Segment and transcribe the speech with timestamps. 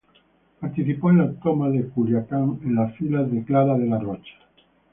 [0.59, 4.33] Participó en la toma de Culiacán, en las filas de Clara de la Rocha.